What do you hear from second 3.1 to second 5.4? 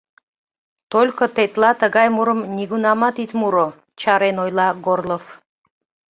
ит муро,— чарен ойла Горлов.